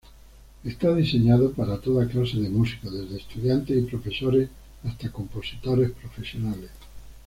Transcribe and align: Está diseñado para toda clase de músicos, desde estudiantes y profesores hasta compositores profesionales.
Está 0.63 0.95
diseñado 0.95 1.51
para 1.57 1.79
toda 1.79 2.07
clase 2.09 2.37
de 2.39 2.49
músicos, 2.49 2.91
desde 2.91 3.17
estudiantes 3.17 3.77
y 3.77 3.85
profesores 3.87 4.49
hasta 4.83 5.11
compositores 5.11 5.91
profesionales. 5.91 6.71